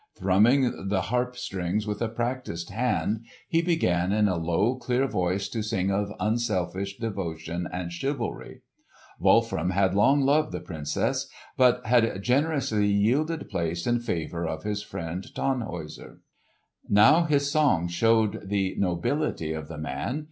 Thrumming 0.15 0.87
the 0.87 0.99
harp 1.01 1.37
strings 1.37 1.85
with 1.85 2.01
a 2.01 2.09
practised 2.09 2.71
hand 2.71 3.23
he 3.47 3.61
began 3.61 4.11
in 4.11 4.27
a 4.27 4.35
low 4.35 4.73
clear 4.75 5.05
voice 5.05 5.47
to 5.49 5.61
sing 5.61 5.91
of 5.91 6.11
unselfish 6.19 6.97
devotion 6.97 7.69
and 7.71 7.91
chivalry. 7.93 8.61
Wolfram 9.19 9.69
had 9.69 9.93
long 9.93 10.21
loved 10.21 10.53
the 10.53 10.59
Princess, 10.59 11.27
but 11.55 11.85
had 11.85 12.19
generously 12.23 12.87
yielded 12.87 13.47
place 13.47 13.85
in 13.85 13.99
favour 13.99 14.47
of 14.47 14.63
his 14.63 14.81
friend 14.81 15.27
Tannhäuser. 15.35 16.17
Now 16.89 17.25
his 17.25 17.51
song 17.51 17.87
showed 17.87 18.49
the 18.49 18.73
nobility 18.79 19.53
of 19.53 19.67
the 19.67 19.77
man. 19.77 20.19